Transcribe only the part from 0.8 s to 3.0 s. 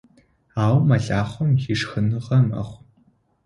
мэлахъом ишхыныгъо мэхъу.